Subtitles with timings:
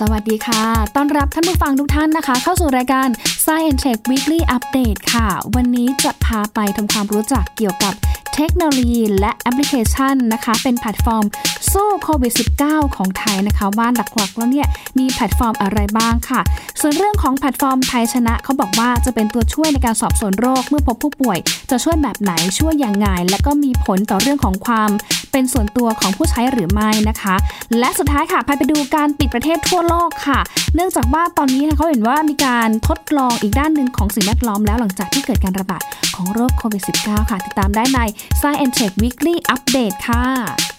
[0.00, 0.62] สวัสดีค่ะ
[0.96, 3.08] ต้อนรับท่านผู้ฟังทุกท่านนะคะ เข้าสู่รายการ
[3.44, 7.94] Science Tech Weekly Update ค่ะ วันนี้จะพาไปทำความรู้จักเกี่ยวกับ
[8.34, 11.24] เทคโนโลยีและแอปพลิเคชันนะคะ เป็นแพลตฟอร์ม
[11.72, 12.32] สู้โควิด
[12.64, 14.68] -19 ของไทยนะคะว่าหลักๆแล้วเนี่ย
[14.98, 16.40] มีแพลตฟอร์มอะไรบ้างค่ะ
[16.80, 21.38] ส่วนเรื่องของแพลตฟอร์มไทยชนะเขาบอกว่าจะเป็นตัวช่วยในการสอบสวนโรคเมื่อพบผู้ป่วย
[21.70, 24.90] จะช่วยแบบไหนช่วยอย่างไงและก็มีผลต่อเรื่องของความ
[25.32, 27.34] เป็นส่วนตัวของผู้ใช้หรือไม่นะคะ
[27.78, 30.40] และสุดท้ายค่ะพาไปดูการปิดประเทศทั่วโลกค่ะ
[30.74, 35.82] เนื่องจากว่าตอนนี้เขาเห็นว่ามีการทดลองอีกด้านหนึ่งของสิ่งแวดล้อมแล้วหลังจากที่เกิดการระบาด
[36.16, 38.00] ของโรคโควิด -19 ค่ะ ติดตามได้ใน
[38.40, 40.73] Science Tech Weekly Update ค่ะ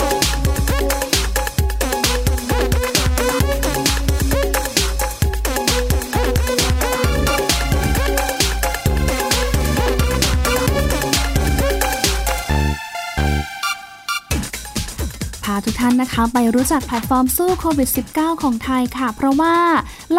[0.00, 0.33] พ
[15.66, 19.54] ทุกท่านนะคะ ไปรู้จักแพลตฟอร์มสู้โควิด -19 ของไทยค่ะ เพราะว่า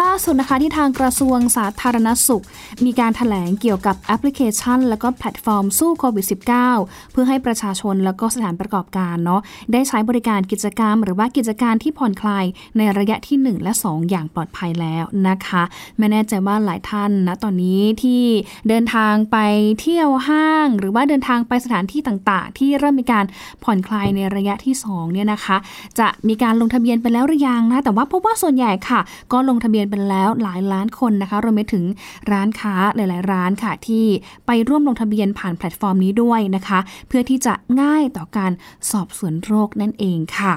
[0.00, 2.44] ล่าสุดนะคะที่ทางกระทรวงสาธารณสุข
[2.84, 6.26] มีการแถลงเกี่ยวกับแอปพลิเคชัน และก็แพลตฟอร์มสู้โควิด
[6.70, 9.40] -19 เพื่อให้ประชาชนและก็สถานประกอบการเนาะ
[9.72, 12.44] ได้ใช้บริการกิจกรรม หรือว่ากิจการที่ผ่อนคลาย
[12.78, 15.62] ในระยะที่ 1 และ 2 อย่างปลอดภัยแล้วนะคะ
[15.98, 18.22] ไม่แน่ใจว่าหลายท่านนะตอนนี้ที่
[18.68, 19.36] เดินทางไป
[19.80, 23.24] เที่ยวห้าง หรือว่าเดินทางไปสถานที่ต่างๆ ที่เริ่มมีการ
[23.64, 25.56] ผ่อนคลายในระยะที่2เนี่ยนะคะ
[25.98, 29.00] จะมีการลงทะเบียนไปแล้วหรือยังนะแต่ว่าพบว่าส่วนใหญ่ค่ะ
[29.32, 31.84] ก็ลงทะเบียนไปแล้วหลายล้านคนนะคะรวมไปถึง
[32.32, 34.04] ร้านค้าหลาย ๆ ร้านค่ะที่
[34.46, 36.78] ไปร่วมลงทะเบียนผ่านแพลตฟอร์มนี้ด้วยนะคะ
[37.08, 38.52] เพื่อที่จะง่ายต่อการ
[38.90, 40.54] สอบสวนโรคนั่นเองค่ะ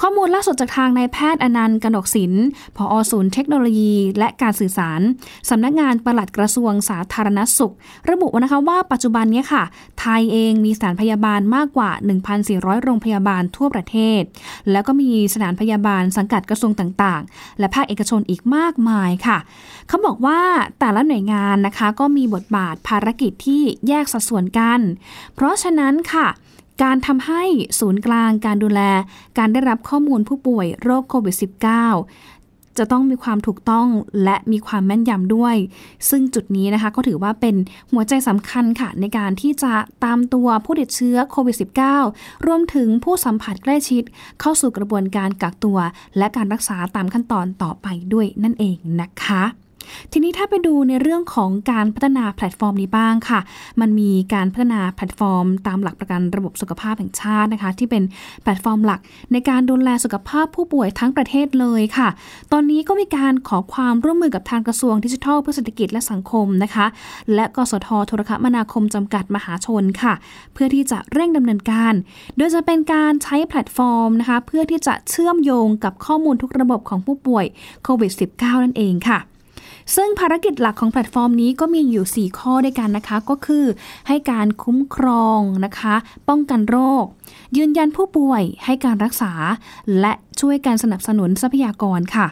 [0.00, 2.44] ข้อมูลล่าสุดจากทางนายแพทย์อนันต์กนกศิลป์
[2.76, 5.00] ผอศูนย์เทคโนโลยี และการสื่อสาร
[5.50, 7.74] สำนักงานปลัดกระทรวงสาธารณสุข
[8.10, 9.62] ระบุนะคะว่าปัจจุบันนี้ค่ะ
[10.00, 11.90] ไทยเองมีสถานพยาบาลมากกว่า
[12.38, 14.11] 1,400 โรงพยาบาลทั่วประเทศ
[14.70, 19.38] แล้วก็มีสถานพยาบาลสังกัดกระทรวงต่างๆ และภาคเอกชนอีกมากมายค่ะ
[19.88, 20.40] เขาบอกว่า
[20.80, 24.80] แต่ละหน่วยงานนะคะ ก็มีบทบาทภารกิจที่แยกสัดส่วนกัน
[25.34, 26.28] เพราะฉะนั้นค่ะ
[26.82, 27.42] การทำให้
[27.78, 28.80] ศูนย์กลางการดูแล
[29.38, 31.36] การได้รับข้อมูลผู้ป่วยโรคโควิด
[31.90, 32.31] -19
[32.78, 33.86] จะต้องมีความถูกต้อง
[34.24, 35.56] และมีความแม่นยำด้วย
[36.10, 37.56] ซึ่งจุดนี้นะคะก็ถือว่าเป็น
[37.92, 39.72] หัวใจสำคัญค่ะ ในการที่จะ
[40.04, 41.56] ตามตัวผู้ติดเชื้อโควิด
[42.00, 44.02] -19 รวมถึงผู้สัมผัสใกล้ชิด
[44.40, 45.78] เข้าสู่กระบวนการกักตัว
[46.18, 49.42] และการรักษาตามขั้นตอนต่อไปด้วยนั่นเองนะคะ
[50.12, 53.40] ทีนี้ถ้าไปดูในเรื่องของการพัฒนาแพลตฟอร์มนี้บ้างค่ะ
[53.80, 58.02] มันมีการพัฒนาแพลตฟอร์ม ตามหลักประกันระบบสุขภาพแห่งชาตินะคะ ที่เป็น
[58.42, 59.00] แพลตฟอร์มหลัก
[59.32, 62.08] ในการดูแลสุขภาพผู้ป่วยทั้งประเทศเลยค่ะ
[62.52, 66.86] ตอนนี้ก็มีการขอความร่วมมือกับทางกระทรวงดิจิทัลเพื่อเศรษฐกิจและสังคมนะคะ
[67.34, 70.14] และกสทโทรคมนาคมจำกัดมหาชนค่ะ
[70.54, 71.94] เพื่อที่จะเร่งดำเนินการ
[72.36, 77.44] โดยจะเป็นการใช้แพลตฟอร์มนะคะ เพื่อที่จะเชื่อมโยงกับข้อมูลทุกระบบของผู้ป่วย
[77.84, 79.18] โควิด -19 นั่นเองค่ะ
[79.96, 83.64] ซึ่งภารกิจหลักของแพลตฟอร์มนี้ก็มีอยู่ 4 ข้อด้วยกันนะคะ ก็คือ
[84.08, 85.94] ให้การคุ้มครองนะคะ
[86.28, 87.04] ป้องกันโรค
[87.56, 89.32] ยืนยันผู้ป่วยให้การรักษา
[90.00, 92.26] และช่วยการสนับสนุนทรัพยากรค่ะ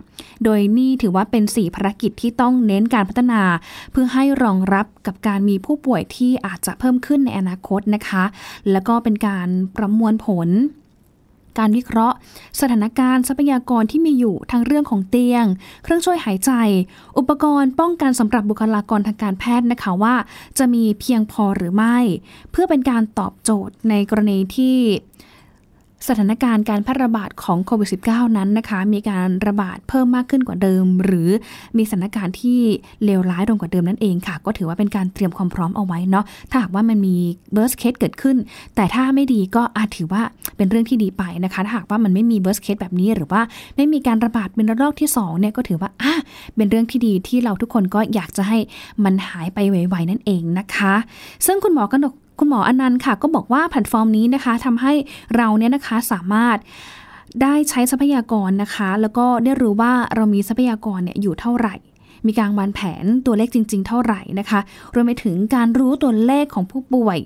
[0.44, 3.42] โดยนี่ถือว่าเป็น 4 ภารกิจที่ต้องเน้นการพัฒนา
[3.92, 8.24] เพื่อให้รองรับกับการมีผู้ป่วยที่อาจจะเพิ่มขึ้นในอนาคตนะคะ
[8.70, 10.48] แล้วก็เป็นการประมวลผล
[11.58, 12.16] การวิเคราะห์
[12.60, 15.44] สถานการณ์ทรัพยากรที่มีอยู่ทั้งเรื่องของเตียง
[15.82, 16.52] เครื่องช่วยหายใจ
[17.18, 20.14] อุปกรณ์ป้องกันสำหรับบุคลากรทางการแพทย์นะคะว่า
[20.58, 21.98] จะมีเพียงพอหรือไม่
[22.50, 24.78] เพื่อเป็นการตอบโจทย์ในกรณีที่
[26.08, 31.28] สถานการณ์การแพร่ระบาดของโควิด -19 นั้นนะคะ มีการระบาดเพิ่มมากขึ้นกว่าเดิม หรือ
[31.76, 32.60] มีสถานการณ์ที่
[33.04, 37.16] เลวร้ายลงกว่าเดิมนั่นเองค่ะ ก็ถือว่าเป็นการเตรียมความพร้อมเอาไว้เนาะถ้าหากว่ามันมี
[37.54, 38.36] burst case เกิดขึ้น
[38.76, 40.22] แต่ถ้าไม่ดีก็อาจถือว่า
[40.56, 43.42] เป็นเรื่องที่ดีไปนะคะถ้าหากว่ามันไม่มี burst case แบบนี้ หรือว่า
[43.76, 46.14] ไม่มีการระบาดเป็นระลอกที่2เนี่ยก็ถือว่าอะ
[46.56, 48.58] เป็นเรื่องที่ดีที่เราทุกคนก็อยากจะให้
[49.04, 50.94] มันหายไปไวๆนั่นเองนะคะ
[51.46, 54.92] ซึ่งคุณหมอกนก คุณหมออนันต์ค่ะ ก็บอกว่าแพลตฟอร์มนี้นะคะทำให้
[55.36, 56.56] เราเนี่ยนะคะสามารถ
[57.42, 61.74] ได้ใช้ทรัพยากรนะคะ แล้วก็ได้รู้ว่าเรามีทรัพยากรเนี่ยอยู่เท่าไหร่
[62.26, 64.60] มีการวางแผนตัวเลขจริง ๆ เท่าไหร่นะคะ
[64.94, 67.18] รวมไปถึงการรู้ตัวเลขของผู้ป่วย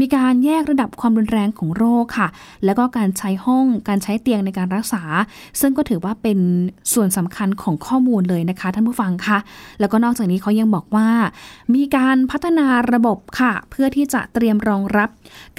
[0.00, 2.28] มีการแยกระดับความรุนแรงของโรคค่ะ
[2.64, 5.02] แล้วก็การใช้ห้องการใช้เตียงในการรักษา
[5.60, 6.38] ซึ่งก็ถือว่าเป็น
[6.92, 9.38] ส่วนสำคัญของข้อมูลเลยนะคะท่านผู้ฟังคะ
[9.80, 11.08] แล้วก็นอกจากนี้เขายังบอกว่า
[11.74, 15.08] มีการพัฒนาระบบค่ะ เพื่อที่จะเตรียมรองรับ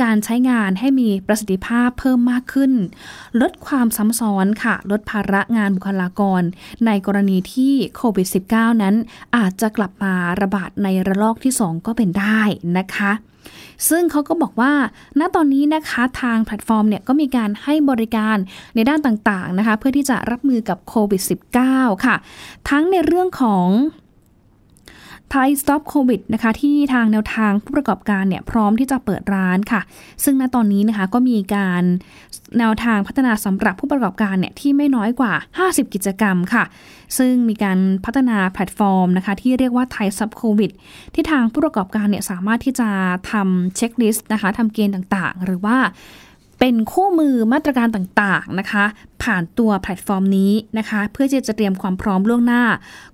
[0.02, 2.72] การใช้งานให้มีประสิทธิภาพเพิ่มมากขึ้น
[3.42, 6.42] ลดความซ้ำซ้อนค่ะ ลดภาระงานบุคลากร
[6.86, 8.95] ในกรณีที่โควิด -19 นั้น
[9.38, 12.42] อาจจะกลับมาระบาดในระลอกที่ 2 ก็เป็นได้
[12.78, 13.12] นะคะ
[13.89, 14.74] ซึ่งเขาก็บอกว่า
[15.19, 18.38] ณตอนนี้นะคะทางแพลตฟอร์มเนี่ยก็มีการให้บริการ
[18.75, 21.22] ในด้านต่างๆนะคะ เพื่อที่จะรับมือกับโควิด
[21.63, 22.16] -19 ค่ะ
[22.69, 23.68] ทั้งในเรื่องของ
[25.31, 29.81] Thai Stop COVID นะคะที่ทางแนวทางผู้ประกอบการเนี่ยพร้อมที่จะเปิดร้านค่ะ
[30.24, 31.83] ซึ่งณตอนนี้นะคะก็มีการ
[32.60, 35.33] แนวทางพัฒนาสำหรับผู้ประกอบการเนี่ยที่ไม่น้อยกว่า
[35.63, 36.63] 50 กิจกรรมค่ะ
[37.18, 40.72] ซึ่งมีการพัฒนาแพลตฟอร์มนะคะที่เรียกว่า Thai Stop COVID
[41.13, 42.89] ที่ทางผู้ประกอบการเนี่ยสามารถที่จะ
[43.31, 45.78] ทำ checklist นะคะทำเกณฑ์ต่างๆ หรือว่า
[46.63, 48.86] เป็นคู่มือมาตรการต่างๆนะคะ
[49.24, 52.63] ผ่านตัวแพลตฟอร์มนี้นะคะ เพื่อที่จะเตรียมความพร้อมล่วงหน้า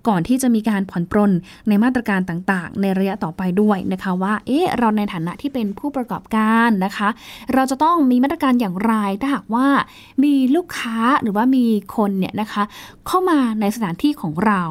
[0.08, 1.32] ก่อนที่จะมีการผ่อนปรน
[1.68, 7.10] ในมาตรการต่างๆ ในระยะต่อไปด้วยนะคะว่าเอ๊ะเราในฐานะที่เป็นผู้ประกอบการนะคะ
[7.54, 9.68] เราจะต้องมีมาตรการอย่างไรถ้าหากว่า
[10.24, 11.66] มีลูกค้าหรือว่ามี
[11.96, 12.64] คนเนี่ยนะคะ
[13.08, 14.64] เข้ามาในสถานที่ของเรา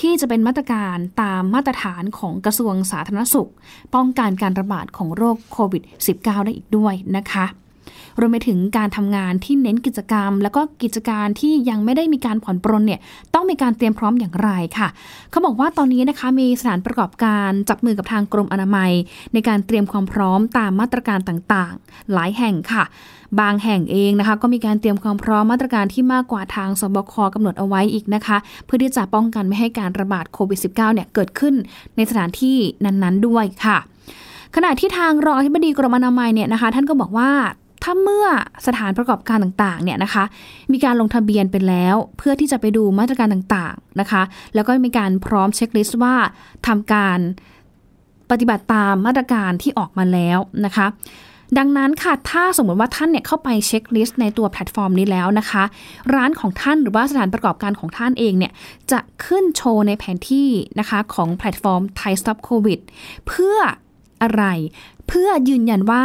[0.00, 3.50] ที่จะเป็นมาตรการตามมาตรฐานของกระทรวงสาธารณสุข
[3.94, 5.82] ป้องกันการระบาดของโรคโควิด
[6.14, 7.46] -19 ได้อีกด้วยนะคะ
[8.18, 13.00] รวมไปถึงการทำงานที่เน้นกิจกรรม แล้วก็กิจการที่ยังไม่ได้มีการผ่อนปรนเนี่ย
[13.34, 14.88] ต้องมีการเตรียมพร้อมอย่างไรค่ะ
[15.30, 18.92] เขาบอกว่าตอนนี้นะคะมีสถานประกอบการจับมือกับทางกรมอนามัย
[19.32, 22.84] ในการเตรียมความพร้อมตามมาตรการต่างๆ หลายแห่งค่ะ
[23.40, 31.54] บางแห่งเองนะคะก็มีการเตรียมความพร้อมมาตรการที่มากกว่าทางสบคกำหนดเอาไว้อีกนะคะ เพื่อที่จะป้องกันไม่ให้การระบาดโควิด -19 เนี่ยเกิดขึ้น
[31.96, 33.78] ในสถานที่นั้นๆด้วยค่ะ
[34.56, 37.30] ขณะที่ทางรองอธิบดีกรมอนามัยเนี่ยนะคะ ท่านก็บอกว่า
[37.82, 38.26] ถ้าเมื่อ
[38.66, 40.24] สถานประกอบการต่างๆเนี่ยนะคะ
[40.72, 44.22] มีการลงทะเบียนไปแล้ว เพื่อที่จะไปดูมาตรการต่างๆนะคะ
[44.54, 46.14] แล้วก็มีการพร้อมเช็คลิสต์ว่า
[46.66, 47.18] ทำการ
[48.30, 50.86] ปฏิบัติตามมาตรการที่ออกมาแล้วนะคะ
[51.58, 55.64] ดังนั้นค่ะถ้าสมมติว่าท่านเนี่ยเข้าไป checklist ในตัวแพลตฟอร์มนี้แล้วนะคะ
[56.14, 58.52] ร้านของท่านหรือว่าสถานประกอบการของท่านเองเนี่ย
[58.92, 62.80] จะขึ้นโชว์ในแผนที่นะคะของแพลตฟอร์ม Thai Stop COVID
[63.26, 63.56] เพื่อ
[64.22, 64.44] อะไร
[65.08, 66.04] เพื่อยืนยันว่า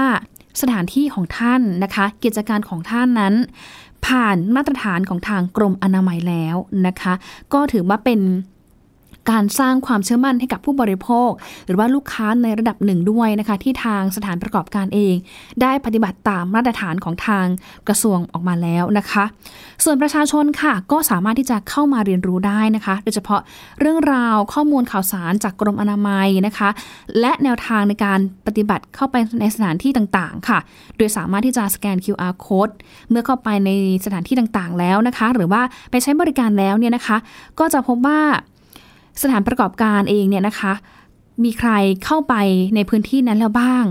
[0.61, 3.33] สถานที่ของท่านนะคะ กิจการของท่านนั้น
[4.05, 6.55] ผ่านมาตรฐานของทางกรมอนามัยแล้ว
[6.87, 7.13] นะคะ
[7.53, 8.19] ก็ถือว่าเป็น
[9.31, 11.29] การสร้างความเชื่อมั่นให้กับผู้บริโภค
[11.65, 15.15] หรือว่าลูกค้าในระดับหนึ่งด้วยนะคะ ที่ทางสถานประกอบการเอง
[15.61, 17.45] ได้ปฏิบัติตามมาตรฐานของทาง
[17.87, 19.23] กระทรวงออกมาแล้วนะคะ
[19.83, 23.41] ส่วนประชาชนค่ะก็สามารถที่จะเข้ามาเรียนรู้ได้นะคะ โดยเฉพาะ
[23.79, 26.69] เรื่องราวข้อมูลข่าวสารจากกรมอนามัยนะคะ
[27.19, 30.59] และแนวทางในการปฏิบัติเข้าไปในสถานที่ต่างๆ ค่ะ
[30.97, 32.73] โดยสามารถที่จะสแกน QR code
[33.09, 33.69] เมื่อเข้าไปใน
[34.05, 37.17] สถานที่ต่างๆ แล้วนะคะ หรือว่าไปใช้บริการแล้วเนี่ยนะคะ
[37.59, 38.19] ก็จะพบว่า
[39.21, 40.73] สถานประกอบการเองเนี่ยนะคะ
[41.45, 41.71] มีใคร
[42.05, 42.35] เข้าไป
[42.75, 43.85] ในพื้นที่นั้นแล้วบ้าง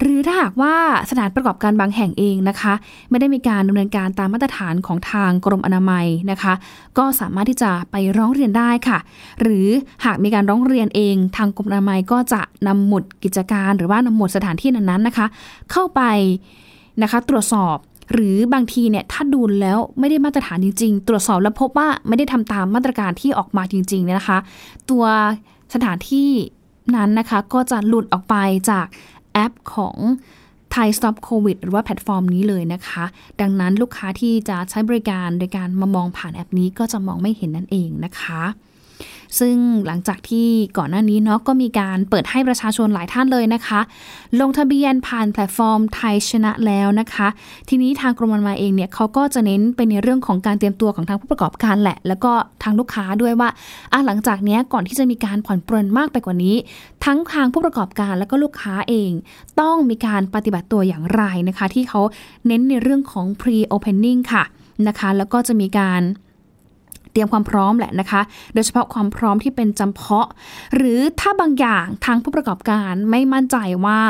[0.00, 0.74] หรือถ้าหากว่า
[1.10, 2.74] สถานประกอบการบางแห่งเองนะคะ
[3.10, 6.54] ไม่ได้มีการดำเนินการตามมาตรฐานของทางกรมอนามัยนะคะ
[6.98, 8.98] ก็สามารถที่จะไปร้องเรียนได้ค่ะ
[9.40, 9.66] หรือ
[10.04, 15.26] หากมีการร้องเรียนเองทางกรมอนามัยก็จะนำหมุดกิจการ หรือว่านำหมุดสถานที่นั้นๆนะคะ
[15.72, 16.02] เข้าไป
[17.02, 17.76] นะคะ ตรวจสอบ
[18.12, 24.38] หรือบางทีเนี่ยถ้าดูแล้วไม่ได้มาตรฐานจริง ๆ ตรวจสอบแล้วพบว่าไม่ได้ทำตามมาตรการที่ออกมาจริงๆเนี่ยนะคะ
[24.90, 25.04] ตัว
[25.74, 26.28] สถานที่
[26.96, 28.34] นั้นนะคะ ก็จะหลุดออกไป
[28.70, 28.86] จาก
[29.32, 29.96] แอปของ
[30.72, 33.04] ไทย Stop COVID หรือว่าแพลตฟอร์มนี้เลยนะคะ
[33.40, 38.42] ดังนั้นลูกค้าที่จะใช้บริการโดยการมามองผ่านแอปนี้ก็จะมองไม่เห็นนั่นเองนะคะ
[39.38, 39.56] ซึ่ง
[39.86, 43.80] หลังจากที่ก่อนหน้านี้เนาะก็มีการเปิดให้ประชาชนหลายท่านเลยนะคะ
[44.40, 47.28] ลงทะเบียนผ่านแพลตฟอร์มไทยชนะแล้วนะคะ
[47.68, 52.32] ทีนี้ทางกรมอนามัยเองเนี่ยเขาก็จะเน้นไปในเรื่องของการเตรียมตัวของทางผู้ประกอบการแหละ แล้วก็
[52.62, 53.48] ทางลูกค้าด้วยว่า
[53.92, 56.56] อะหลังจากนี้ก่อนที่จะมีการผ่อนปรนมากไปกว่านี้
[57.04, 59.10] ทั้งทางผู้ประกอบการแล้วก็ลูกค้าเอง
[59.60, 62.00] ต้องมีการปฏิบัติตัวอย่างไรนะคะ ที่เขา
[62.46, 64.44] เน้นในเรื่องของ pre opening ค่ะ
[64.88, 66.02] นะคะ แล้วก็จะมีการ
[67.12, 68.20] เตรียมความพร้อมแหละนะคะ
[68.54, 70.28] โดยเฉพาะความพร้อมที่เป็นจำเพาะ
[70.76, 74.00] หรือถ้าบางอย่างทางผู้ประกอบการไม่มั่นใจว่า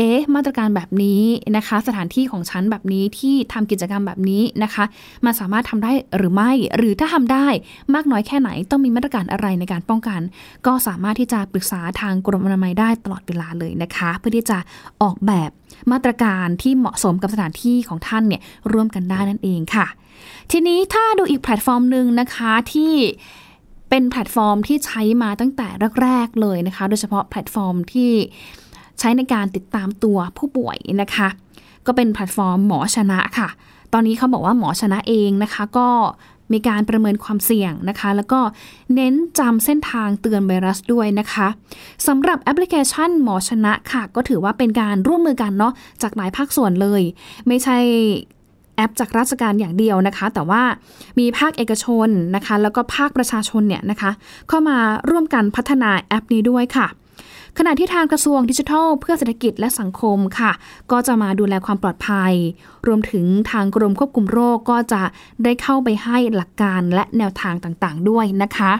[0.00, 1.22] เอ๊ะมาตรการแบบนี้
[1.56, 4.84] นะคะ สถานที่ของฉันแบบนี้ที่ทำกิจกรรมแบบนี้นะคะ
[5.24, 7.46] มันสามารถทำได้หรือไม่ หรือถ้าทำได้
[7.94, 10.20] มากน้อยแค่ไหนต้องมีมาตรการอะไรในการป้องกัน
[10.66, 14.58] ก็สามารถที่จะปรึกษาทางกรมอนามัยได้ตลอดเวลาเลยนะคะ เพื่อที่จะ
[15.02, 15.50] ออกแบบ
[15.92, 19.86] มาตรการที่เหมาะสมกับสถานที่ของท่านเนี่ยร่วมกันได้นั่นเองค่ะ
[20.50, 22.92] ทีนี้ถ้าดูอีกแพลตฟอร์มหนึ่งนะคะที่
[23.90, 25.68] เป็นแพลตฟอร์มที่ใช้มาตั้งแต่
[26.02, 28.10] แรกๆเลยนะคะ โดยเฉพาะแพลตฟอร์มที่
[28.98, 31.28] ใช้ในการติดตามตัวผู้ป่วยนะคะ
[31.86, 33.48] ก็เป็นแพลตฟอร์มหมอชนะค่ะ
[33.92, 35.88] ตอนนี้เขาบอกว่าหมอชนะเองนะคะ ก็
[36.52, 38.40] มีการประเมินความเสี่ยงนะคะ แล้วก็
[38.94, 41.48] เน้นจำเส้นทางเตือนไวรัสด้วยนะคะ
[42.06, 47.02] สำหรับแอปพลิเคชันหมอชนะค่ะ ก็ถือว่าเป็นการร่วมมือกันเนาะจากหลายภาคส่วนเลย
[47.46, 47.78] ไม่ใช่
[48.76, 50.62] แอปจากราชการอย่างเดียวนะคะ แต่ว่า
[51.18, 54.10] มีภาคเอกชนนะคะ แล้วก็ภาคประชาชนเนี่ยนะคะ
[54.48, 54.78] เข้ามา
[55.10, 56.86] ร่วมกันพัฒนาแอปนี้ด้วยค่ะ
[57.58, 60.52] ขณะที่ทางกระทรวงดิจิทัล เพื่อเศรษฐกิจและสังคมค่ะ
[60.90, 62.32] ก็จะมาดูแลความปลอดภัย
[62.86, 65.02] รวมถึงทางกรมควบคุมโรคก็จะ
[65.44, 68.72] ได้เข้าไปให้หลักการและแนวทางต่างๆ ด้วยนะคะ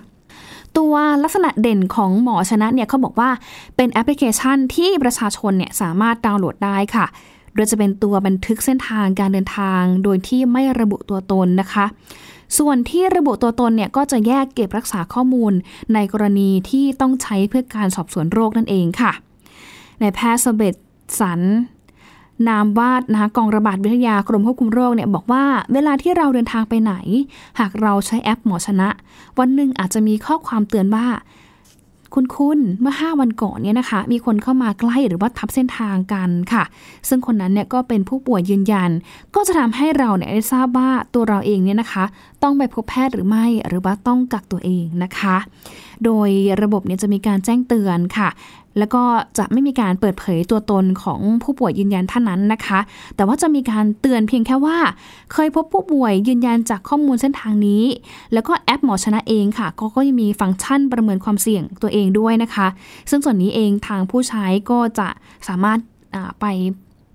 [0.79, 3.31] ตัวลักษณะเด่นของหมอชนะเนี่ยเขาบอกว่า
[3.77, 7.07] เป็นแอปพลิเคชันที่ประชาชนเนี่ยสามารถดาวน์โหลดได้ค่ะ
[7.55, 11.87] โดยจะเป็นตัวบันทึกเส้นทางการเดินทาง โดยที่ไม่ระบุตัวตนนะคะ
[12.59, 15.53] ส่วนที่ระบุตัวตนเนี่ยก็จะแยกเก็บรักษาข้อมูล
[15.95, 19.13] ในกรณีที่ต้องใช้เพื่อการสอบสวนโรคนั่นเองค่ะ
[20.01, 20.75] ในแพทย์สเบต
[21.21, 21.41] สัน
[22.49, 26.95] นามวาดนะคะกองระบาดวิทยากรมควบคุมโรคเนี่ยบอกว่าเวลาที่เราเดินทางไปไหน
[27.59, 28.89] หากเราใช้แอปหมอชนะ
[29.39, 31.07] วันหนึ่งอาจจะมีข้อความเตือนว่า
[32.15, 36.65] คุณคุณเมื่อ 5 วันก่อนเนี่ยนะคะ มีคนเข้ามาใกล้หรือว่าทับเส้นทางกันค่ะ
[37.09, 38.91] ซึ่งคนนั้นเนี่ยก็เป็นผู้ป่วยยืนยัน
[39.35, 42.05] ก็จะทำให้เราเนี่ยได้ทราบว่าตัวเราเองเนี่ยนะคะ
[42.43, 45.37] ต้องไปพบแพทย์หรือไม่หรือว่าต้องกักตัวเองนะคะ
[46.05, 46.31] โดย
[46.63, 48.29] ระบบเนี่ยจะมีการแจ้งเตือนค่ะ
[48.79, 49.03] แล้วก็
[49.39, 52.81] จะไม่มีการเปิดเผยตัวตนของผู้ป่วยยืนยันท่านนั้นนะคะ
[53.17, 54.79] แต่ว่าจะมีการเตือนเพียงแค่ว่า
[55.33, 57.85] เคยพบผู้ป่วยยืนยันจากข้อมูลเส้นทางนี้
[58.33, 62.67] แล้วก็แอปหมอชนะเองค่ะก็ก็ยังมีฟังก์ชันประเมินความเสี่ยงตัวเองด้วยนะคะ
[63.11, 65.09] ซึ่งส่วนนี้เองทางผู้ใช้ก็จะ
[65.49, 65.79] สามารถ
[66.41, 66.47] ไป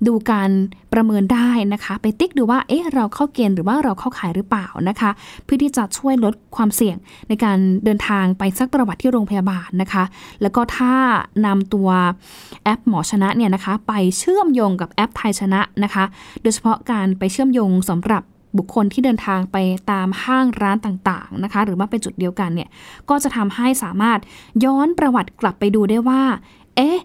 [0.07, 0.49] ดูการ
[0.93, 5.09] ประเมินได้นะคะ ไปติ๊กดูว่าเอ๊ะเราเข้าเกณฑ์หรือว่าเราเข้าขายหรือเปล่านะคะ
[5.43, 6.95] เพื่อที่จะช่วยลดความเสี่ยง
[7.29, 10.03] ในการเดินทางไปซักประวัติที่โรงพยาบาลนะคะ
[10.41, 10.93] แล้วก็ถ้า
[11.45, 11.89] นำตัว
[12.63, 16.05] แอปหมอชนะเนี่ยนะคะ ไปเชื่อมโยงกับแอปไทยชนะนะคะ
[16.41, 18.23] โดยเฉพาะการไปเชื่อมโยงสำหรับ
[18.57, 19.57] บุคคลที่เดินทางไป
[19.91, 22.69] ตามห้างร้านต่างๆนะคะ หรือว่าเป็นจุดเดียวกันเนี่ย
[23.09, 24.19] ก็จะทำให้สามารถ
[24.65, 26.21] ย้อนประวัติกลับไปดูได้ว่า
[26.75, 26.97] เอ๊ะ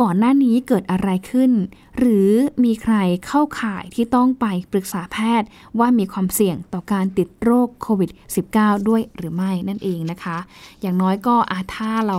[0.00, 1.50] ก่อนหน้านี้เกิดอะไรขึ้น
[1.98, 2.30] หรือ
[2.64, 2.94] มีใคร
[3.26, 5.48] เข้าข่ายที่ต้องไปปรึกษาแพทย์
[5.78, 8.10] ว่ามีความเสี่ยงต่อการติดโรคโควิด
[8.48, 10.36] -19 ด้วยหรือไม่นั่นเองนะคะ
[10.80, 12.18] อย่างน้อยก็อาถ้าเรา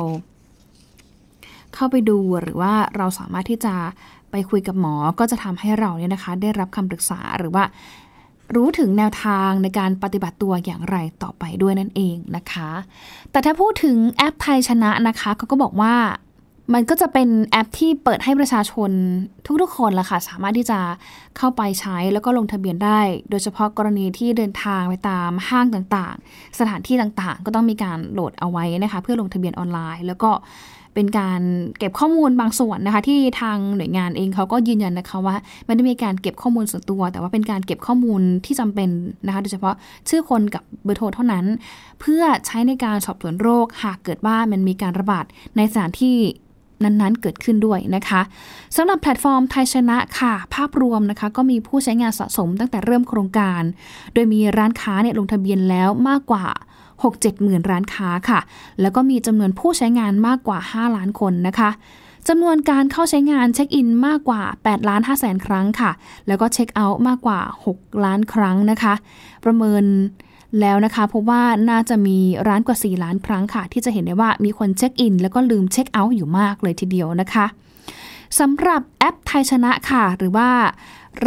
[1.74, 3.76] เข้าไปดูหรือว่าเราสามารถที่จะ
[4.32, 7.64] ไปคุยกับหมอก็จะทำให้เราเนี่ยนะคะ ได้รับคำปรึกษาหรือว่า
[8.56, 12.70] รู้ถึงแนวทางในการปฏิบัติตัวอย่างไรต่อไปด้วยนั่นเองนะคะ
[13.32, 15.96] แต่ถ้าพูดถึงแอปไทยชนะนะคะเขาก็บอกว่า
[16.74, 18.92] มันก็จะเป็นแอปที่เปิดให้ประชาชน
[19.62, 20.80] ทุกๆคนละค่ะ สามารถที่จะ
[21.38, 30.32] เข้าไปใช้แล้วก็ลงทะเบียนได้ โดยเฉพาะกรณีที่เดินทางไปตามห้างต่างๆ สถานที่ต่างๆ ก็ต้องมีการโหลดเอาไว้นะคะ เพื่อลงทะเบียนออนไลน์ แล้วก็
[30.94, 31.42] เป็นการ
[31.80, 38.90] เก็บข้อมูลบางส่วนนะคะ ที่ทางหน่วยงานเองเขาก็ยืนยันนะคะว่าไม่ได้มีการเก็บข้อมูลส่วนตัว แต่ว่าเป็นการเก็บข้อมูลที่จำเป็น
[39.26, 39.76] นะคะโดยเฉพาะ
[40.10, 41.46] ชื่อคนกับเบอร์โทรเท่านั้น
[42.00, 45.26] เพื่อใช้ในการสอบสวนโรคหากเกิดว่ามันมีการระบาด
[45.58, 46.16] ในสถานที่
[46.84, 48.22] นั้นๆ เกิดขึ้นด้วยนะคะ
[48.76, 53.62] สำหรับแพลตฟอร์มไทยชนะค่ะ ภาพรวมนะคะก็มีผู้ใช้งานสะสมตั้งแต่เริ่มโครงการ
[54.14, 56.46] โดยมีร้านค้าเนี่ยลงทะเบียนแล้วมากกว่า
[56.94, 58.40] 6-7 หมื่นร้านค้าค่ะ
[58.82, 61.70] แล้วก็มีจำนวนผู้ใช้งานมากกว่า 5 ล้านคนนะคะ
[62.28, 65.92] จำนวนการเข้าใช้งานเช็คอินมากกว่า8ล้าน5แสนครั้งค่ะ
[66.28, 67.40] แล้วก็เช็คเอาท์มากกว่า
[67.74, 68.94] 6 ล้านครั้งนะคะ
[69.46, 69.84] ประเมิน
[70.62, 77.46] แล้วนะคะพบว่าน่าจะมีร้านกว่า 4 ล้านครั้งค่ะ ที่จะเห็นได้ว่ามีคนเช็คอิน แล้วก็ลืมเช็คเอาท์อยู่มากเลยทีเดียวนะคะ
[78.40, 80.50] สำหรับแอปไทยชนะค่ะ หรือว่า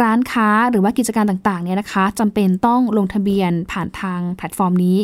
[0.01, 4.99] ร้านค้าหรือว่ากิจการต่างๆเนี่ยนะคะจำเป็นต้องลงทะเบียนผ่านทางแพลตฟอร์มนี้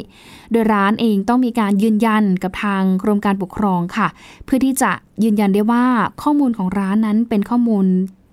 [0.51, 4.07] โดยร้านเองต้องมีการยืนยันกับทางกรมการปกครองค่ะ
[4.45, 4.91] เพื่อที่จะ
[5.23, 5.85] ยืนยันได้ว่า
[6.21, 7.85] ข้อมูลของร้านนั้นเป็นข้อมูล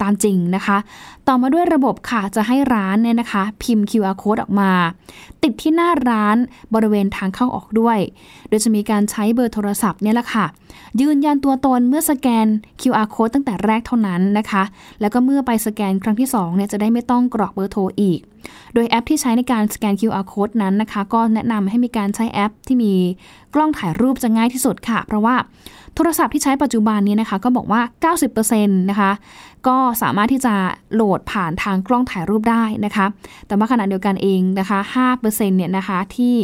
[0.02, 0.78] ตามจริงนะคะ
[1.28, 4.70] ต่อมาด้วยระบบค่ะจะให้ร้านเนี่ยนะคะ พิมพ์ QR code ออกมา
[5.42, 6.36] ติดที่หน้าร้าน
[6.74, 7.98] บริเวณทางเข้าออกด้วย
[8.48, 10.46] โดยจะมีการใช้เบอร์โทรศัพท์เนี่ยแหละค่ะ
[11.00, 12.46] ยืนยันตัวตนเมื่อสแกน
[12.80, 14.62] QR code ตั้งแต่แรกเท่านั้นนะคะ
[15.00, 18.20] แล้วก็เมื่อไปสแกนครั้งที่2เนี่ยจะได้ไม่ต้องกรอกเบอร์โทรอีก
[18.74, 22.92] โดยแอปที่ใช้ในการสแกน QR code นั้นนะคะ ก็แนะนำให้มีการใช้แอปที่มี
[23.54, 25.34] กล้องถ่ายรูปจะง่ายที่สุดค่ะ เพราะว่า
[25.94, 27.80] โทรศัพท์ที่ใช้ปัจจุบันนี้นะคะ ก็บอกว่า
[28.34, 29.10] 90%นะคะ
[29.66, 30.54] ก็สามารถที่จะ
[30.94, 33.06] โหลดผ่านทางกล้องถ่ายรูปได้นะคะ
[33.46, 34.78] แต่ว่าขณะเดียวกันเองนะคะ
[35.18, 36.34] 5%เนี่ยนะคะที่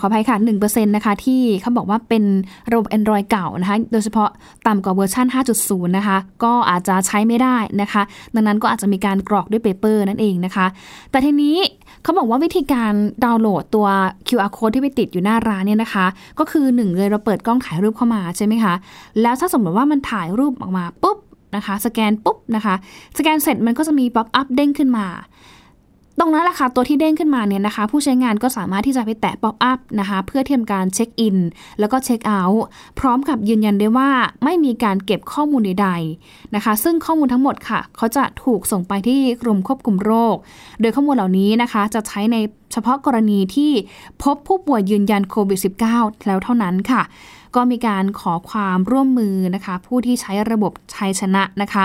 [0.00, 2.24] ขออภัยค่ะ1%นะคะที่เขาบอกว่าเป็น
[2.70, 4.28] ระบบ Android เก่านะคะ โดยเฉพาะ
[4.66, 5.26] ต่ำกว่าเวอร์ชัน
[5.60, 8.02] 5.0 นะคะ ก็อาจจะใช้ไม่ได้นะคะ
[8.34, 10.66] ดังนั้นก็อาจจะมีการกรอกด้วย paper นั่นเองนะคะ
[11.10, 11.56] แต่ทีนี้
[12.02, 12.92] เขาบอกว่าวิธีการ
[13.24, 13.86] ดาวน์โหลดตัว
[14.28, 16.06] QR code ที่ไปติดอยู่หน้าร้านเนี่ยนะคะ
[16.38, 18.74] ก็คือหนึ่งเลยเราเปิดกล้องถ่ายรูปเข้ามาใช่ไหมคะ
[19.22, 21.18] แล้วถ้าสมมติว่ามันถ่ายรูปออกมาปุ๊บ
[21.56, 22.74] นะคะ สแกนปุ๊บนะคะ
[23.18, 25.06] สแกนเสร็จมันก็จะมีป๊อปอัพเด้งขึ้นมา
[26.22, 31.36] ตรงนั้นแหละค่ะตัวที่เด้งขึ้นมาเนี่ยนะคะ ผู้ใช้งานก็สามารถที่จะไปแตะป๊อปอัพนะคะ เพื่อเตรียมการเช็คอิน
[31.80, 32.64] แล้วก็เช็คเอาท์
[32.98, 34.10] พร้อมกับยืนยันได้ว่า
[34.44, 40.36] ไม่มีการเก็บข้อมูลใดๆนะคะ ซึ่งข้อมูลทั้งหมดค่ะ เขาจะถูกส่งไปที่กรมควบคุมโรค
[40.80, 42.36] โดยข้อมูลเหล่านี้นะคะจะใช้ใน
[42.72, 43.72] เฉพาะกรณีที่
[44.22, 45.60] พบผู้ป่วยยืนยันโควิด
[45.92, 47.02] -19 แล้วเท่านั้นค่ะ
[47.56, 51.84] ก็มีการขอความร่วมมือนะคะ ผู้ที่ใช้ระบบชัยชนะนะคะ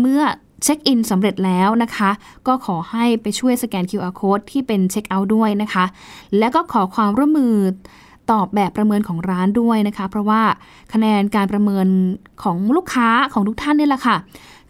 [0.00, 0.22] เมื่อ
[0.66, 2.10] เช็คอินสำเร็จแล้วนะคะ
[2.46, 5.84] ก็ขอให้ไปช่วยสแกน QR code ที่เป็นเช็คเอาท์ด้วยนะคะ
[6.38, 7.54] และก็ขอความร่วมมือ
[8.30, 10.42] ตอบแบบประเมินของร้านด้วยนะคะ เพราะว่า
[10.92, 11.86] คะแนนการประเมิน
[12.42, 14.16] ของลูกค้าของทุกท่านนี่แหละค่ะ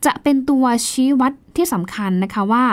[0.07, 2.65] จะเป็นตัวชี้วัดที่สำคัญนะคะว่า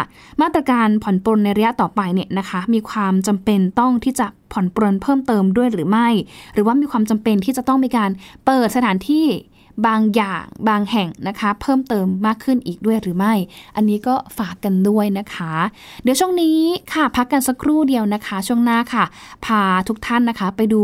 [0.42, 6.08] มาตรการผ่อนปลนในระยะต่อไปเนี่ยนะคะ มีความจำเป็นต้องที่จะผ่อนปลนเพิ่มเติมด้วยหรือไม่
[6.54, 8.10] หรือว่ามีความจำเป็นที่จะต้องมีการ
[8.46, 9.26] เปิดสถานที่
[9.88, 13.34] บางอย่างบางแห่งนะคะ เพิ่มเติมมากขึ้นอีกด้วยหรือไม่
[13.76, 15.54] อันนี้ก็ฝากกันด้วยนะคะ
[16.04, 16.60] เดี๋ยวช่วงนี้
[16.94, 19.06] ค่ะพักกันสักครู่เดียวนะคะ ช่วงหน้าค่ะ
[19.46, 20.84] พาทุกท่านนะคะไปดู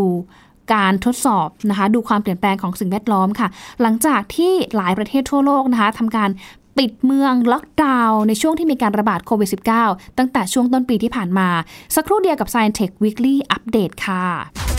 [0.74, 3.48] การทดสอบนะคะ ดูความเปลี่ยนแปลงของสิ่งแวดล้อมค่ะ
[3.82, 6.30] หลังจากที่หลายประเทศทั่วโลกนะคะทำการ
[6.78, 9.50] ปิดเมืองล็อกดาวน์ในช่วงที่มีการระบาดโควิด
[9.84, 11.50] -19 ตั้งแต่ช่วงต้นปีที่ผ่านมา
[11.96, 14.79] สักครู่เดียวกับ Science Tech Weekly Update ค่ะ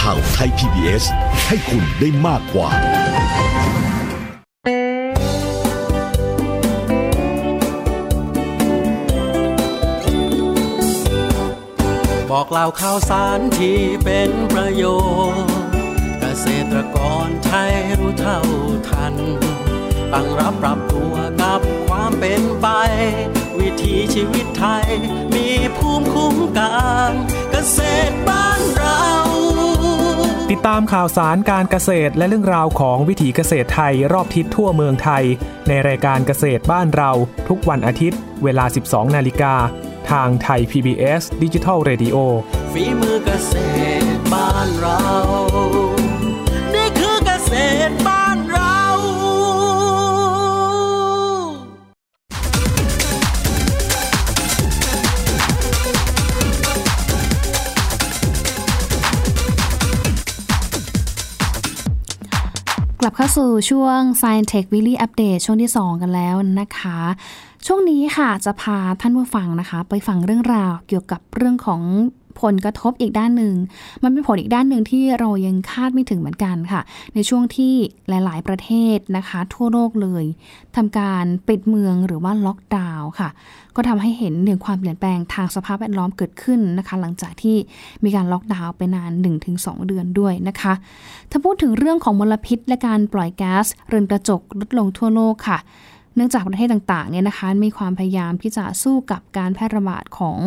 [0.00, 1.04] ข่าวไทย PBS
[1.48, 2.70] ให้คุณได้มากกว่า
[12.30, 14.84] บอกเล่าข่าวสารที่เป็นประโย
[15.34, 15.54] ชน์
[16.20, 18.40] เกษตรกรไทยรู้เท่า
[18.88, 19.14] ทัน
[20.12, 22.66] ตั้งรับปรับตัวกับความเป็นไป
[23.58, 24.86] วิถีชีวิตไทย
[25.34, 26.76] มีภูมิคุ้มกั
[27.08, 27.12] น
[27.50, 27.78] เกษ
[28.10, 29.02] ตรบ้านเรา
[30.52, 35.24] ติดตามข่าวสารการเกษตรและเรื่องราวของวิถีเกษตรไทยรอบทิศทั่วเมืองไทย
[35.68, 37.10] ในรายการเกษตรบ้านเรา
[37.48, 39.54] ทุกวันอาทิตย์ เวลา 12 นาฬิกา
[40.10, 42.16] ทางไทย PBS ดิจิทัล Radio
[42.72, 43.52] ฝีมือเกษ
[44.00, 44.98] ตรบ้านเรา
[63.38, 66.98] สู่ช่วง Science Tech Weekly Update ช่วงที่ 2 กันแล้วนะคะ
[67.66, 71.82] ช่วงนี้ค่ะจะพาท่านผู้ฟังนะคะ ไปฟังเรื่องราวเกี่ยวกับเรื่องของ
[72.42, 73.54] ผลกระทบอีกด้านหนึ่ง
[74.02, 76.80] มันเป็นผลอีกด้านหนึ่งที่เรายังคาดไม่ถึงเหมือนกันค่ะ
[77.14, 77.74] ในช่วงที่
[78.08, 80.24] หลาย ๆ ประเทศนะคะ ทั่วโลกเลย
[80.76, 83.28] ทำการปิดเมืองหรือว่าล็อกดาวน์ค่ะ
[83.76, 87.56] ก็ทำให้เห็นถึงความเปลี่ยนแปลงทางสภาพแวดล้อมเกิดขึ้นนะคะ หลังจากที่
[88.04, 89.10] มีการล็อกดาวน์ไปนาน
[89.50, 90.72] 1-2 เดือนด้วยนะคะ
[91.30, 95.58] ถ้าพูดถึงเรื่องของมลพิษและการปล่อยแก๊าซเรือนกระจกลดลงทั่วโลกค่ะ
[96.18, 100.38] เนื่องจากประเทศต่างๆเนี่ยนะคะมีความพยายามที่จะสู้กับการแพร่ระบาดของ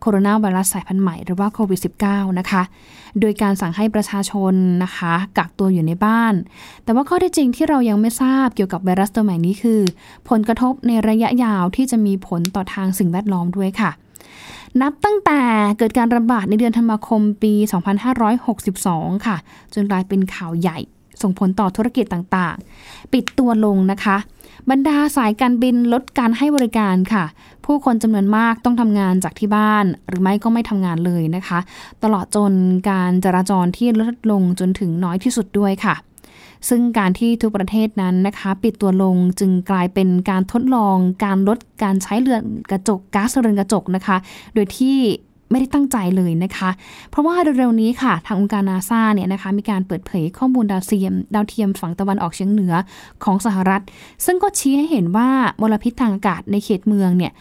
[0.00, 2.62] โคโรนาไวรัสสายพันธุ์ใหม่หรือว่าโควิด -19 นะคะ
[3.20, 6.34] โดยการสั่งให้ประชาชนนะคะกักตัวอยู่ในบ้าน
[6.84, 9.80] แต่ว่าข้อเท็จจริงที่เรายังไม่ทราบเกี่ยวกับไวรัสตัวใหม่นี้คือ
[10.28, 13.90] ผลกระทบในระยะยาวที่จะมีผลต่อทางสิ่งแวดล้อมด้วยค่ะ
[14.82, 15.40] นับตั้งแต่
[15.78, 17.52] เกิดการระบาดในเดือนธันวาคมปี
[18.40, 19.36] 2562 ค่ะ
[19.74, 20.78] จนกลายเป็นข่าวใหญ่
[21.22, 24.16] ส่งผลต่อธุรกิจต่างๆ ปิดตัวลงนะคะ
[24.70, 27.24] บรรดาสายการบินลดการให้บริการค่ะ
[27.64, 31.58] ผู้คนจำนวนมากต้องทำงานจากที่บ้าน หรือไม่ก็ไม่ทำงานเลยนะคะ
[32.02, 32.52] ตลอดจน
[32.90, 35.94] การจราจรที่ลดลงจนถึงน้อยที่สุดด้วยค่ะ
[36.68, 44.16] ซึ่งการที่ทุกประเทศนั้นนะคะ ปิดตัวลงจึงกลายเป็นการทดลองการลดการใช้เรือนกระจกก๊าซเรือนกระจกนะคะ
[44.54, 44.96] โดยที่
[45.50, 46.70] ไม่ได้ตั้งใจเลยนะคะ
[47.10, 52.74] เพราะว่าเร็วๆนี้ค่ะ ทางองค์การนาซาเนี่ยนะคะมีการเปิดเผยข้อมูลดาวเทียม ดาวเทียมฝั่งตะวันออกเฉียงเหนือ
[53.24, 53.82] ของสหรัฐ
[54.24, 55.28] ซึ่งก็ชี้ให้เห็นว่า
[55.60, 57.32] มลพิษทางอากาศในเขตเมืองเนี่ย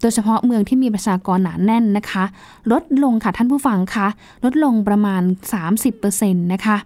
[0.00, 2.24] โดยเฉพาะเมืองที่มีประชากรหนาแน่นนะคะ
[2.72, 4.08] ลดลงค่ะท่านผู้ฟังคะ
[4.44, 5.22] ลดลงประมาณ
[5.92, 6.76] 30%นะคะ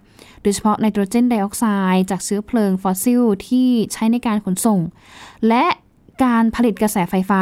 [0.41, 4.79] โดยเฉพาะไนโตรเจนไดออกไซด์จากเชื้อเพลิงฟอสซิลที่ใช้ในการขนส่ง
[5.47, 5.65] และ
[6.23, 7.41] การผลิตกระแสไฟฟ้า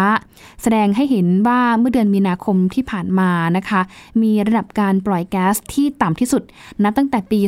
[0.61, 3.81] แสดงให้เห็นว่าเมื่อเดือนมีนาคมที่ผ่านมานะคะ
[4.21, 6.43] มีระดับการปล่อยแก๊สที่ต่ำที่สุด
[6.83, 7.39] นับตั้งแต่ปี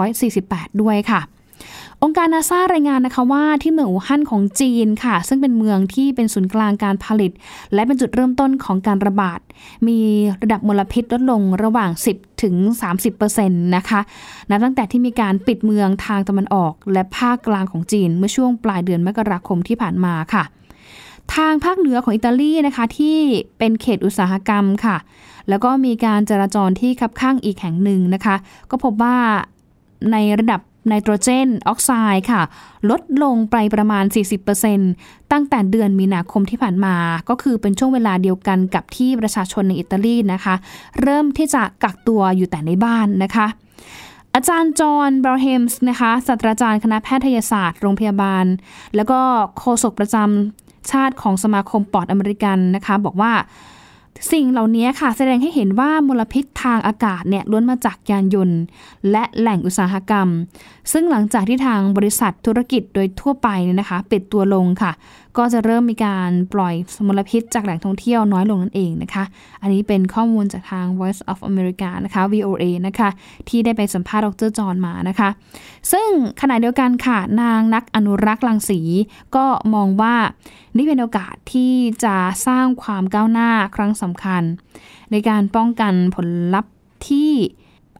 [0.00, 1.20] 2548 ด้วยค่ะ
[2.08, 7.32] องค์การนาซารายงานนะคะว่าที่เมืองอู่ฮั่นของจีนค่ะ ซึ่งเป็นเมืองที่เป็นศูนย์กลางการผลิต
[7.74, 9.40] และเป็นจุดเริ่มต้นของการระบาด
[9.86, 9.98] มี
[10.42, 12.54] ระดับมลพิษลดลงระหว่าง 10 ถึง
[13.00, 14.00] 30%นะคะ
[14.50, 20.44] นับตั้งแต่ที่มีการปิดเมืองทางตะวันออก และภาคกลางของจีนเมื่อช่วงปลายเดือนมกราคมที่ผ่านมาค่ะ
[21.34, 23.18] ทางภาคเหนือของอิตาลีนะคะที่
[23.58, 24.96] เป็นเขตอุตสาหกรรมค่ะ
[25.48, 28.36] แล้วก็มีการจราจรที่คับข้างอีกแห่งหนึ่งนะคะ
[28.70, 29.16] ก็พบว่า
[30.12, 32.42] ในระดับ ไนโตรเจนออกไซด์ค่ะ
[32.90, 34.04] ลดลงไปประมาณ
[34.68, 36.96] 40%ตั้งแต่เดือนมีนาคมที่ผ่านมา
[37.28, 40.54] ก็คือเป็นช่วงเวลาเดียวกันกับที่ประชาชนในอิตาลีนะคะ
[41.02, 43.46] เริ่มที่จะกักตัวอยู่แต่ในบ้านนะคะ
[44.34, 48.44] อาจารย์จอห์นบราเฮมส์นะคะศาสตราจารย์คณะแพทยศาสตร์โรงพยาบาล
[48.96, 49.20] แล้วก็
[49.58, 53.32] โฆษกประจำชาติของสมาคมปอดอเมริกันนะคะ บอกว่า
[54.32, 58.60] สิ่งเหล่านี้ค่ะแสดงให้เห็นว่ามลพิษทางอากาศเนี่ยล้วนมาจากยานยนต์
[59.10, 60.28] และแหล่งอุตสาหกรรม
[60.92, 64.92] ซึ่งหลังจากที่ทางบริษัทธุรกิจโดยทั่วไปเนี่ยนะคะ ปิดตัวลงค่ะ
[65.38, 66.74] ก็จะเริ่มมีการปล่อย
[67.06, 69.24] มลพิษจากแหล่งท่องเที่ยวน้อยลงนั่นเองนะคะ
[69.62, 73.08] อันนี้เป็นข้อมูลจากทาง Voice of America นะคะ VOA นะคะ
[73.48, 75.28] ที่ได้ไปสัมภาษณ์ดรจอห์นมานะคะ
[75.92, 76.08] ซึ่ง
[76.40, 78.80] ขณะเดียวกันค่ะ นางนักอนุรักษ์ลังสี
[79.36, 80.14] ก็มองว่า
[80.76, 81.72] นี่เป็นโอกาสที่
[82.04, 84.42] จะสร้างความก้าวหน้าครั้งสำคัญ
[85.10, 86.72] ในการป้องกันผลลัพธ์
[87.08, 87.32] ที่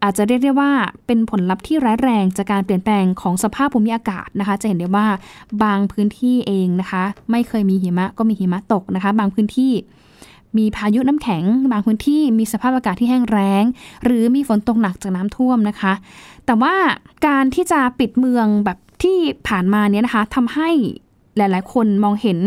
[0.02, 0.70] อาจจะเรียกได้ว่า
[1.06, 5.06] เป็นผลลัพธ์ที่ร้ายแรงจากการเปลี่ยนแปลงของสภาพภูมิอากาศนะคะ จะเห็นได้ว่า
[5.62, 9.72] บางพื้นที่เองนะคะ ไม่เคยมีหิมะก็มีหิมะตกนะคะ บางพื้นที่
[10.58, 13.64] มีพายุน้ำแข็ง บางพื้นที่มีสภาพอากาศที่แห้งแล้ง
[14.04, 15.92] หรือมีฝนตกหนักจากน้ำท่วมนะคะ
[16.46, 16.74] แต่ว่า
[17.26, 20.70] การที่จะปิดเมืองแบบที่ผ่านมาเนี้ยนะคะทำให้
[21.36, 22.38] หลาย ๆ คนมองเห็น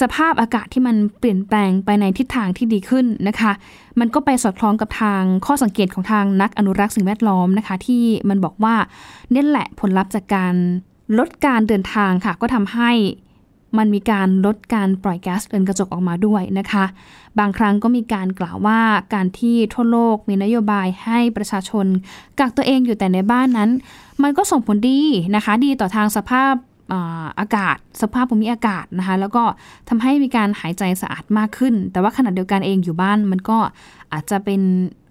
[0.00, 3.52] สภาพอากาศที่มันเปลี่ยนแปลงไปในทิศทางที่ดีขึ้นนะคะ
[4.00, 8.74] มันก็ไปสอดคล้องกับทางข้อสังเกตของทางนักอนุรักษ์สิ่งแวดล้อมนะคะ ที่มันบอกว่า
[9.34, 10.54] นี่แหละผลลัพธ์จากการ
[11.18, 12.90] ลดการเดินทางค่ะ ก็ทำให้
[13.78, 16.84] มันมีการลดการปล่อยแก๊สเรือนกระจกออกมาด้วยนะคะ
[17.38, 18.80] บางครั้งก็มีการกล่าวว่า
[19.14, 21.86] การที่ทั่วโลกมีนโยบายให้ประชาชน
[22.38, 23.70] กักตัวเองอยู่แต่ในบ้านนั้น
[24.22, 25.00] มันก็ส่งผลดี
[25.34, 26.54] นะคะ ดีต่อทางสภาพ
[27.38, 29.42] อากาศ สภาพภูมิอากาศนะคะแล้วก็
[29.88, 33.58] ทำให้มีการหายใจสะอาดมากขึ้น แต่ว่าขณะเดียวกันเองอยู่บ้านมันก็
[34.12, 34.60] อาจจะเป็น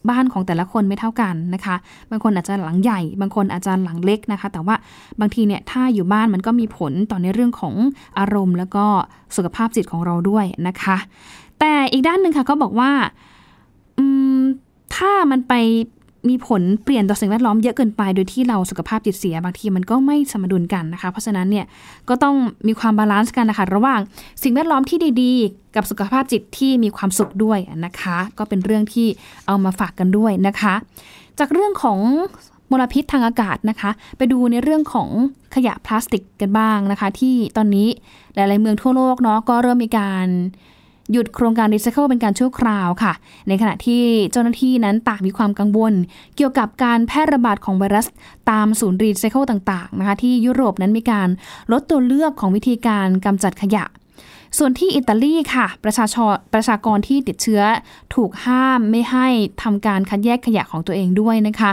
[0.09, 1.75] บ้านของแต่ละคนไม่เท่ากันนะคะ
[2.11, 4.75] บางคนอาจจะหลังใหญ่ บางคนอาจจะหลังเล็กนะคะ แต่ว่า
[5.19, 7.75] บางทีเนี่ยถ้าอยู่บ้านมันก็มีผลต่อในเรื่องของ
[8.19, 8.85] อารมณ์ แล้วก็
[9.35, 10.97] สุขภาพจิตของเราด้วยนะคะ
[11.59, 12.91] แต่อีกด้านหนึ่งค่ะก็บอกว่า
[14.95, 15.53] ถ้ามันไป
[16.29, 21.65] มีผลเปลี่ยนต่อสิ่งแวดล้อมเยอะเกินไปโดยที่เราสุขภาพจิตเสียบางทีมันก็ไม่สมดุลกันนะคะ เพราะฉะนั้นเนี่ย
[22.10, 22.36] ก็ต้อง
[22.67, 24.01] มีความ balance กันนะคะระหว่าง
[24.43, 29.07] สิ่งแวดล้อมที่ดีๆ กับสุขภาพจิตที่มีความสุขด้วยนะคะ ก็เป็นเรื่องที่
[29.47, 30.73] เอามาฝากกันด้วยนะคะ
[31.39, 31.99] จากเรื่องของ
[32.71, 35.10] มลพิษทางอากาศนะคะ ไปดูในเรื่องของ
[35.55, 37.88] ขยะพลาสติกกันบ้างนะคะ ที่ตอนนี้
[38.36, 40.27] หลาย ๆ เมืองทั่วโลกเนาะก็เริ่มมีการ
[41.12, 43.13] หยุดโครงการรีไซเคิลเป็นการชั่วคราวค่ะ
[43.47, 45.93] ในขณะที่เจ้าหน้าที่นั้นต่างมีความกังวล
[46.36, 48.08] เกี่ยวกับการแพร่ระบาดของไวรัส
[48.50, 51.30] ตามศูนย์รีไซเคิลต่างๆนะคะที่ยุโรปนั้นมีการ
[51.71, 53.86] ลดตัวเลือกของวิธีการกำจัดขยะ
[54.57, 57.61] ส่วนที่อิตาลีค่ะ ประชาชนประชากรที่ติดเชื้อ
[58.15, 59.27] ถูกห้ามไม่ให้
[59.63, 61.71] ทำการคัดแยกขยะของตัวเองด้วยนะคะ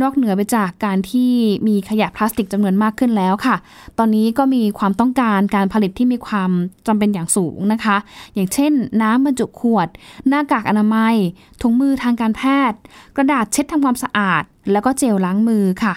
[0.00, 1.32] นอกเหนือไปจากการที่
[1.68, 3.56] มีขยะพลาสติกจำนวนมากขึ้นแล้วค่ะ
[3.98, 6.50] ตอนนี้ก็มีความต้องการการผลิตที่มีความ
[6.86, 7.96] จำเป็นอย่างสูงนะคะ
[8.34, 8.72] อย่างเช่น
[9.02, 9.88] น้ำบรรจุขวด
[10.28, 11.14] หน้ากากอนามัย
[11.62, 12.78] ถุงมือทางการแพทย์
[13.16, 15.94] กระดาษเช็ดทำความสะอาด แล้วก็เจลล้างมือค่ะ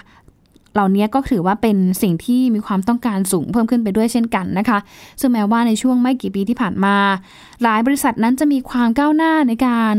[0.78, 4.78] เหล่านี้ก็ถือว่าเป็นสิ่งที่มีความต้องการสูงเพิ่มขึ้นไปด้วยเช่นกันนะคะ
[5.20, 6.96] ซึ่งแม้ว่าในช่วงไม่กี่ปีที่ผ่านมา
[7.62, 9.94] หลายบริษัทนั้นจะมีความก้าวหน้าในการ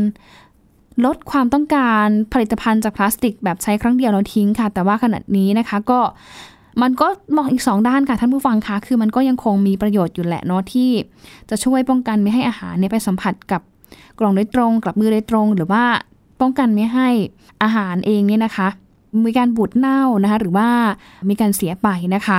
[1.04, 6.00] ลดความต้องการผลิตภัณฑ์จากพลาสติก แบบใช้ครั้งเดียวแล้วทิ้งค่ะ แต่ว่าขณะนี้นะคะก็
[6.82, 10.90] มันก็มองอีกสองด้านค่ะท่านผู้ฟังคะคือมันก็ยังคงมีประโยชน์อยู่แหละเนาะที่
[11.50, 13.60] จะช่วยป้องกันไม่ให้อาหารเนี่ยไปสัมผัสกับ
[14.18, 15.84] กล่องโดยตรงกับมือโดยตรง หรือว่า
[16.40, 17.08] ป้องกันไม่ให้
[17.62, 18.68] อาหารเองเนี่ยนะคะ
[19.26, 20.68] มีการบูดเน่านะคะ หรือว่า
[21.28, 22.38] มีการเสียไปนะคะ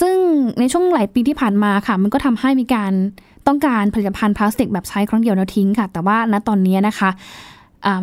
[0.00, 0.16] ซึ่ง
[0.60, 2.92] ในช่วงหลายปีที่ผ่านมาค่ะ มันก็ทำให้มีการ
[3.46, 7.10] ต้องการผลิตภัณฑ์พลาสติกแบบใช้ครั้งเดียวแล้วทิ้งค่ะ แต่ว่าณตอนนี้นะคะ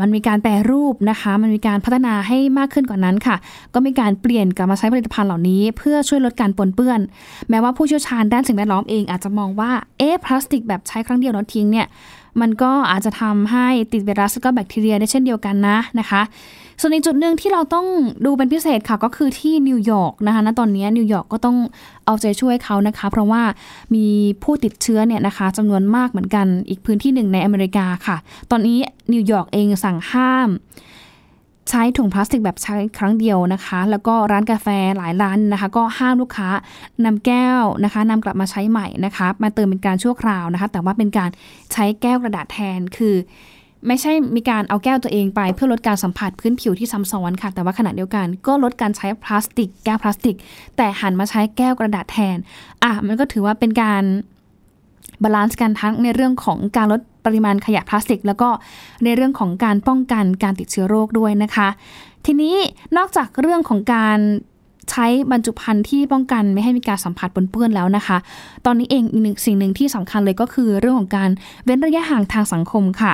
[0.02, 3.36] มันมีการแปรรูปนะคะ มันมีการพัฒนาให้มากขึ้นกว่านั้นค่ะ
[3.74, 7.00] ก็มีการเปลี่ยนกลับมาใช้ผลิตภัณฑ์เหล่านี้ เพื่อช่วยลดการปนเปื้อน
[7.50, 11.88] แม้ว่าผู้เชี่ยวชาญด้านสิ่งแวดล้อมเองอาจจะมองว่า เอ๊ะพลาสติกแบบใช้ครั้งเดียวแล้วทิ้งเนี่ย
[12.42, 16.22] มันก็อาจจะทำให้ติดไวรัสและก็แบคทีเรียได้เช่นเดียวกันนะนะคะ
[16.82, 17.86] ส่วนอีกจุดหนึ่งที่เราต้อง
[18.26, 21.58] ดูเป็นพิเศษค่ะก็คือที่นิวยอร์กนะคะณตอนนี้นิวยอร์กก็ต้อง
[22.06, 23.42] เอาใจช่วยเขานะคะ เพราะว่า
[23.96, 24.06] มี
[24.44, 28.18] ผู้ติดเชื้อเนี่ยนะคะจำนวนมากเหมือนกันอีกพื้นที่หนึ่งในอเมริกาค่ะ
[28.52, 28.78] ตอนนี้
[29.14, 30.50] นิวยอร์กเองสั่งห้าม
[31.70, 36.50] ใช้ถุงพลาสติกแบบใช้ครั้งเดียวนะคะ แล้วก็ร้านกาแฟหลายร้านนะคะ ก็ห้ามลูกค้า
[37.06, 41.30] นำแก้วนะคะนำกลับมาใช้ใหม่นะคะ มาเติมเป็นการชั่วคราวนะคะ แต่ว่าเป็นการ
[41.74, 43.16] ใช้แก้วกระดาษแทนคือ
[43.88, 50.36] ไม่ใช่มีการเอาแก้วตัวเองไป เพื่อลดการสัมผัสพื้นผิวที่ซ้ำซ้อนค่ะ แต่ว่าขณะเดียวกัน ก็ลดการใช้พลาสติก แก้วพลาสติก
[50.78, 52.38] แต่หันมาใช้แก้วกระดาษแทน
[52.84, 54.04] อะมันก็ถือว่าเป็นการ
[55.24, 58.50] balance กันทั้งในเรื่องของการลดปริมาณขยะพลาสติก แล้วก็
[59.04, 61.68] ในเรื่องของการป้องกันการติดเชื้อโรคด้วยนะคะ
[62.26, 62.56] ทีนี้
[62.98, 64.20] นอกจากเรื่องของการ
[64.92, 68.18] ใช้บรรจุภัณฑ์ที่ป้องกันไม่ให้มีการสัมผัสปนเปื้อนแล้วนะคะ
[68.66, 71.30] ตอนนี้เองอีกหนึ่งสิ่งหนึ่งที่สำคัญเลยก็คือเรื่องของการ
[71.66, 73.14] เว้นระยะห่างทางสังคมค่ะ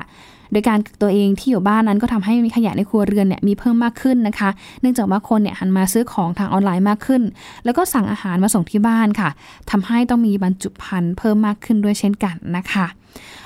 [0.51, 4.49] โดยการตัวเองที่อยู่บ้านนั้นก็ทำให้มีขยะในครัวเรือนเนี่ยมีเพิ่มมากขึ้นนะคะ
[4.81, 7.21] เนื่องจากว่าคนเนี่ยหันมาซื้อของทางออนไลน์มากขึ้น
[7.65, 9.29] แล้วก็สั่งอาหารมาส่งที่บ้านค่ะ
[9.71, 12.85] ทำให้ต้องมีบรรจุภัณฑ์เพิ่มมากขึ้นด้วยเช่นกันนะคะ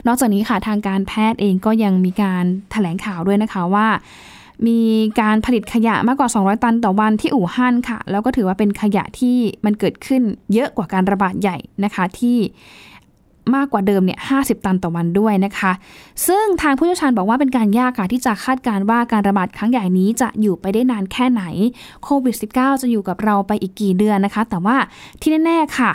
[0.08, 3.88] นอกจากนี้ค่ะทางการแพทย์เองก็ยังมีการถแถลงข่าวด้วยนะคะว่า
[4.68, 4.80] มี
[5.22, 10.22] การผลิตขยะมากกว่า 200 ตันต่อวันที่อู่ฮั่นค่ะ แล้วก็ถือว่าเป็นขยะที่มันเกิดขึ้น
[10.54, 12.38] เยอะกว่าการระบาดใหญ่นะคะที่
[13.56, 15.72] มากกว่าเดิมเนี่ย50ตันต่อวันด้วยนะคะ
[16.28, 21.44] ซึ่งทางผู้เชี่ยวชาญบอกว่าเป็นการยากค่ะที่จะคาดการว่าการระบาดครั้งใหญ่นี้จะอยู่ไปได้นานแค่ไหน
[22.04, 24.76] โควิด -19 จะอยู่กับเราไปอีกกี่เดือนนะคะ แต่ว่า
[25.22, 25.92] ที่แน่ๆค่ะ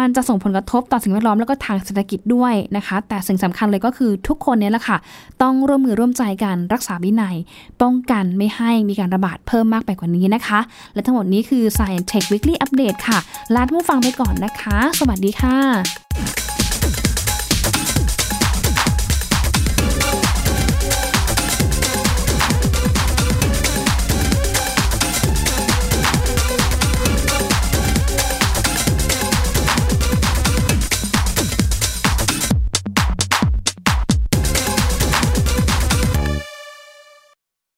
[0.00, 4.96] มันจะส่งผลกระทบต่อสิ่งแวดล้อมแล้วก็ทางเศรษฐกิจด้วยนะคะ แต่สิ่งสำคัญเลยก็คือทุกคนเนี่ยแหละค่ะ
[5.42, 7.36] ต้องร่วมมือร่วมใจกันรักษาวินัย
[7.82, 10.60] ป้องกันไม่ให้มีการระบาดเพิ่มมากไปกว่านี้นะคะ
[10.94, 13.18] และทั้งหมดนี้คือ Science Tech Weekly Update ค่ะ
[13.54, 16.53] ลาท่านผู้ฟังไปก่อนนะคะ สวัสดีค่ะ